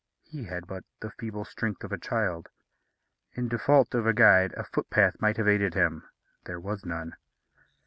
He 0.23 0.45
had 0.45 0.65
but 0.65 0.83
the 0.99 1.11
feeble 1.11 1.45
strength 1.45 1.83
of 1.83 1.91
a 1.91 1.97
child. 1.99 2.49
In 3.33 3.47
default 3.47 3.93
of 3.93 4.07
a 4.07 4.15
guide, 4.15 4.51
a 4.57 4.63
footpath 4.63 5.21
might 5.21 5.37
have 5.37 5.47
aided 5.47 5.75
him; 5.75 6.09
there 6.45 6.59
was 6.59 6.83
none. 6.83 7.15